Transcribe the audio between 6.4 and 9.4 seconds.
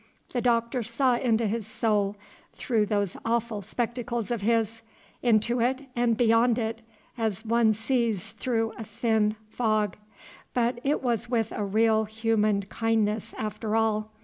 it, as one sees through a thin